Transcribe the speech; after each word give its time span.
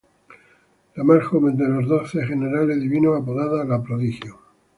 La 0.95 1.03
más 1.03 1.23
joven 1.27 1.55
de 1.57 1.69
los 1.69 1.87
Doce 1.87 2.25
Generales 2.25 2.79
Divinos 2.81 3.21
apodada 3.21 3.63
"La 3.63 3.83
Prodigio". 3.83 4.39